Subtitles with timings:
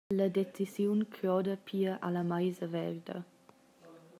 [0.15, 3.23] La decisiun croda pia alla meisa verda.